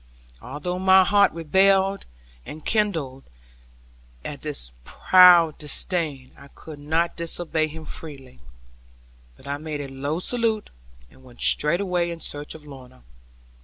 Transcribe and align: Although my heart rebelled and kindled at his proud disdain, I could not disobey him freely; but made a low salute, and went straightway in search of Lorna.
Although 0.41 0.79
my 0.79 1.03
heart 1.03 1.31
rebelled 1.31 2.07
and 2.43 2.65
kindled 2.65 3.23
at 4.25 4.43
his 4.43 4.71
proud 4.83 5.59
disdain, 5.59 6.31
I 6.35 6.47
could 6.47 6.79
not 6.79 7.15
disobey 7.15 7.67
him 7.67 7.85
freely; 7.85 8.39
but 9.37 9.61
made 9.61 9.79
a 9.79 9.87
low 9.87 10.17
salute, 10.17 10.71
and 11.11 11.23
went 11.23 11.41
straightway 11.43 12.09
in 12.09 12.19
search 12.19 12.55
of 12.55 12.65
Lorna. 12.65 13.03